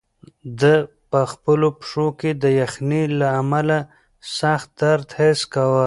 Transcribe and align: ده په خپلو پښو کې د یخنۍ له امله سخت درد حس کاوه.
ده 0.59 0.75
په 1.11 1.19
خپلو 1.31 1.67
پښو 1.79 2.07
کې 2.19 2.31
د 2.43 2.45
یخنۍ 2.61 3.03
له 3.19 3.27
امله 3.41 3.77
سخت 4.39 4.69
درد 4.81 5.07
حس 5.17 5.41
کاوه. 5.53 5.79